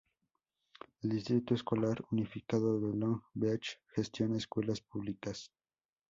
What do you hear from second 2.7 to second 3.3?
de Long